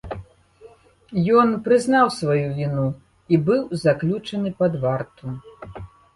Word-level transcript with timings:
Ён 1.41 1.47
прызнаў 1.67 2.05
сваю 2.19 2.47
віну 2.57 2.87
і 3.35 3.41
быў 3.51 3.61
заключаны 3.83 4.49
пад 4.65 4.73
варту. 4.89 5.25